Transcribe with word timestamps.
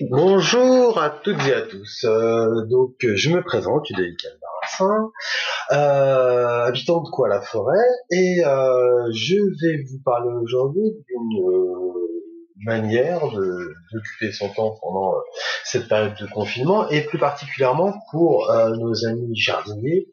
Bonjour 0.00 1.00
à 1.00 1.08
toutes 1.08 1.46
et 1.46 1.54
à 1.54 1.62
tous. 1.62 2.04
Euh, 2.04 2.64
donc, 2.66 2.94
je 3.00 3.30
me 3.30 3.42
présente, 3.44 3.88
Udélic 3.90 4.26
Barassin, 4.42 5.12
euh, 5.70 6.64
habitant 6.64 7.00
de 7.02 7.08
quoi 7.10 7.28
la 7.28 7.40
forêt, 7.40 7.86
et 8.10 8.44
euh, 8.44 9.08
je 9.12 9.36
vais 9.36 9.84
vous 9.84 10.00
parler 10.04 10.32
aujourd'hui 10.42 10.82
d'une 10.82 11.48
euh, 11.48 11.93
manière 12.62 13.20
d'occuper 13.92 14.32
son 14.32 14.48
temps 14.48 14.76
pendant 14.80 15.14
euh, 15.14 15.20
cette 15.64 15.88
période 15.88 16.14
de 16.20 16.26
confinement, 16.26 16.88
et 16.88 17.02
plus 17.02 17.18
particulièrement 17.18 17.94
pour 18.10 18.50
euh, 18.50 18.70
nos 18.76 19.06
amis 19.06 19.34
jardiniers 19.34 20.08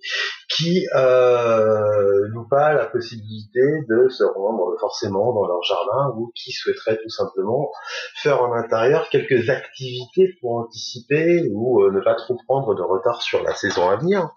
qui 0.49 0.87
euh, 0.95 2.27
n'ont 2.33 2.47
pas 2.49 2.73
la 2.73 2.85
possibilité 2.85 3.61
de 3.87 4.09
se 4.09 4.23
rendre 4.23 4.75
forcément 4.79 5.33
dans 5.33 5.47
leur 5.47 5.63
jardin 5.63 6.13
ou 6.17 6.31
qui 6.35 6.51
souhaiteraient 6.51 6.99
tout 7.01 7.09
simplement 7.09 7.71
faire 8.15 8.41
en 8.41 8.53
intérieur 8.53 9.09
quelques 9.09 9.49
activités 9.49 10.35
pour 10.41 10.57
anticiper 10.57 11.43
ou 11.53 11.89
ne 11.89 12.01
pas 12.01 12.15
trop 12.15 12.37
prendre 12.47 12.75
de 12.75 12.81
retard 12.81 13.21
sur 13.21 13.43
la 13.43 13.55
saison 13.55 13.89
à 13.89 13.95
venir. 13.95 14.29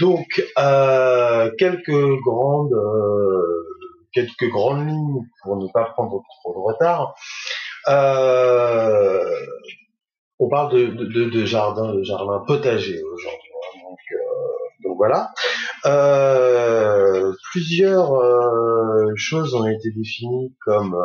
Donc, 0.00 0.44
euh, 0.58 1.50
quelques 1.58 2.20
grandes 2.24 2.74
quelques 4.16 4.50
grandes 4.50 4.88
lignes 4.88 5.28
pour 5.42 5.56
ne 5.56 5.68
pas 5.68 5.84
prendre 5.92 6.22
trop 6.40 6.54
de 6.54 6.58
retard. 6.58 7.14
Euh, 7.88 9.22
on 10.38 10.48
parle 10.48 10.72
de, 10.72 11.30
de, 11.30 11.44
jardin, 11.44 11.94
de 11.94 12.02
jardin 12.02 12.42
potager 12.46 13.02
aujourd'hui. 13.02 13.50
Hein. 13.54 13.80
Donc, 13.82 13.98
euh, 14.12 14.88
donc 14.88 14.96
voilà. 14.96 15.30
Euh, 15.84 17.32
plusieurs 17.52 18.10
choses 19.16 19.54
ont 19.54 19.66
été 19.66 19.90
définies 19.90 20.54
comme 20.64 20.96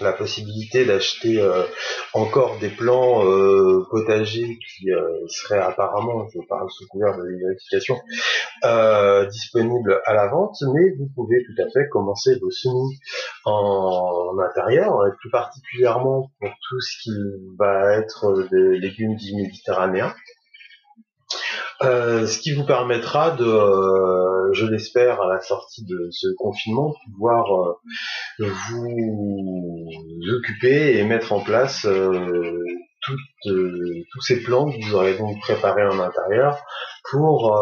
la 0.00 0.12
possibilité 0.12 0.84
d'acheter 0.84 1.40
euh, 1.40 1.64
encore 2.12 2.58
des 2.58 2.68
plants 2.68 3.24
euh, 3.24 3.86
potagers 3.90 4.58
qui 4.58 4.90
euh, 4.90 5.26
seraient 5.28 5.60
apparemment, 5.60 6.26
je 6.32 6.40
parle 6.48 6.68
sous 6.70 6.86
couvert 6.88 7.16
de 7.16 7.24
vérification, 7.24 7.98
disponibles 9.30 10.00
à 10.04 10.14
la 10.14 10.28
vente, 10.28 10.56
mais 10.74 10.90
vous 10.98 11.08
pouvez 11.14 11.44
tout 11.44 11.62
à 11.62 11.70
fait 11.70 11.88
commencer 11.88 12.38
vos 12.40 12.50
semis 12.50 12.98
en, 13.44 14.32
en 14.32 14.38
intérieur, 14.38 15.06
et 15.06 15.10
plus 15.18 15.30
particulièrement 15.30 16.30
pour 16.40 16.50
tout 16.68 16.80
ce 16.80 17.02
qui 17.02 17.16
va 17.58 17.94
être 17.94 18.48
des 18.50 18.78
légumes 18.78 19.16
dits 19.16 19.36
méditerranéens. 19.36 20.14
Euh, 21.82 22.26
ce 22.26 22.38
qui 22.38 22.52
vous 22.52 22.64
permettra 22.64 23.30
de, 23.30 23.44
euh, 23.44 24.52
je 24.52 24.66
l'espère, 24.66 25.20
à 25.20 25.28
la 25.28 25.40
sortie 25.40 25.84
de 25.84 26.08
ce 26.10 26.26
confinement, 26.36 26.92
pouvoir 27.12 27.78
euh, 28.40 28.50
vous 28.70 29.86
occuper 30.36 30.98
et 30.98 31.04
mettre 31.04 31.32
en 31.32 31.40
place 31.40 31.82
toutes, 31.82 33.20
tous 33.44 34.20
ces 34.22 34.42
plans 34.42 34.70
que 34.70 34.84
vous 34.84 34.94
aurez 34.94 35.16
donc 35.16 35.38
préparés 35.40 35.86
en 35.86 36.00
intérieur 36.00 36.58
pour 37.10 37.54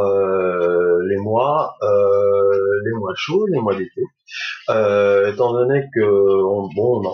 les 1.08 1.16
mois, 1.18 1.76
les 1.82 2.92
mois 2.92 3.12
chauds, 3.16 3.46
les 3.46 3.60
mois 3.60 3.74
d'été. 3.74 4.02
étant 5.30 5.52
donné 5.52 5.84
que 5.94 6.04
on, 6.04 6.68
bon, 6.74 7.02
on 7.02 7.06
a, 7.06 7.12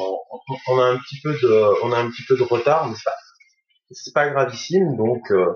on 0.68 0.78
a, 0.78 0.84
un 0.84 0.98
petit 0.98 1.20
peu 1.20 1.32
de, 1.32 1.84
on 1.84 1.92
a 1.92 1.98
un 1.98 2.08
petit 2.10 2.24
peu 2.28 2.36
de 2.36 2.42
retard, 2.44 2.88
mais 2.88 2.94
c'est 2.94 3.04
pas? 3.04 3.21
C'est 3.92 4.14
pas 4.14 4.28
gravissime. 4.28 4.96
Donc 4.96 5.30
euh, 5.30 5.54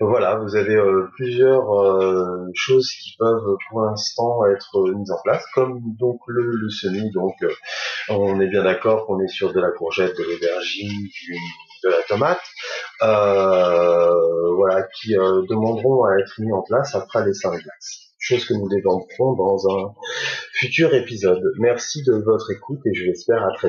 voilà, 0.00 0.36
vous 0.36 0.56
avez 0.56 0.74
euh, 0.74 1.08
plusieurs 1.14 1.72
euh, 1.72 2.48
choses 2.54 2.90
qui 2.90 3.16
peuvent 3.18 3.56
pour 3.68 3.82
l'instant 3.82 4.44
être 4.46 4.92
mises 4.94 5.10
en 5.10 5.20
place, 5.22 5.44
comme 5.54 5.80
donc 5.98 6.20
le, 6.26 6.42
le 6.42 6.70
semis. 6.70 7.10
Donc 7.12 7.34
on 8.08 8.40
est 8.40 8.48
bien 8.48 8.64
d'accord 8.64 9.06
qu'on 9.06 9.20
est 9.20 9.28
sur 9.28 9.52
de 9.52 9.60
la 9.60 9.70
courgette, 9.70 10.16
de 10.16 10.22
l'aubergine, 10.22 11.08
de 11.84 11.88
la 11.88 12.02
tomate, 12.08 12.40
voilà, 13.00 14.82
qui 15.00 15.14
demanderont 15.14 16.04
à 16.04 16.16
être 16.18 16.40
mis 16.40 16.52
en 16.52 16.62
place 16.62 16.94
après 16.94 17.24
les 17.24 17.34
cinq 17.34 17.52
glaces 17.52 18.10
chose 18.20 18.44
que 18.44 18.54
nous 18.54 18.68
développerons 18.68 19.32
dans 19.32 19.66
un 19.74 19.94
futur 20.52 20.94
épisode. 20.94 21.42
Merci 21.58 22.02
de 22.04 22.12
votre 22.12 22.52
écoute 22.52 22.80
et 22.84 22.94
je 22.94 23.04
l'espère 23.06 23.42
à 23.42 23.50
très 23.56 23.58